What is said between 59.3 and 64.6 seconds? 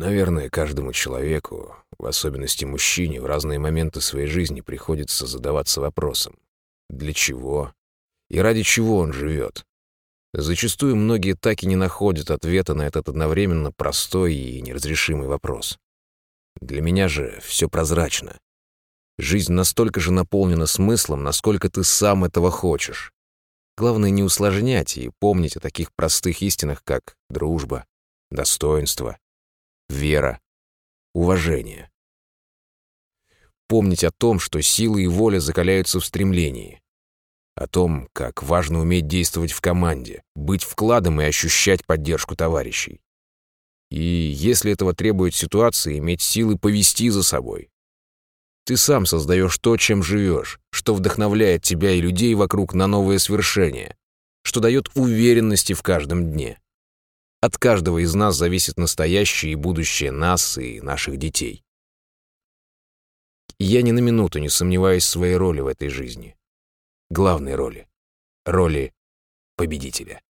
и будущее нас и наших детей. я ни на минуту не